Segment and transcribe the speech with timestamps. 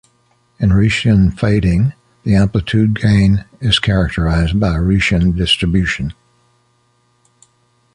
[0.59, 1.93] In Rician fading,
[2.23, 6.13] the amplitude gain is characterized by a Rician distribution.